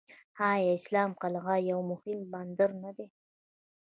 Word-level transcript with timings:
آیا 0.49 0.71
اسلام 0.79 1.11
قلعه 1.21 1.55
یو 1.69 1.79
مهم 1.91 2.19
بندر 2.31 2.71
نه 2.83 2.91
دی؟ 2.97 3.07